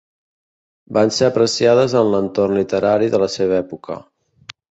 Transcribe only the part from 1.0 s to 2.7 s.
ser apreciades en l'entorn